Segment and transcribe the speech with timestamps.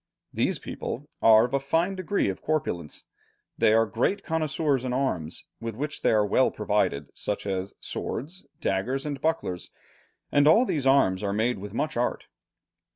[0.33, 3.05] "These people are of a fine degree of corpulence,
[3.55, 8.47] they are great connoisseurs in arms, with which they are well provided, such as swords,
[8.59, 9.69] daggers, and bucklers,
[10.31, 12.25] and all these arms are made with much art."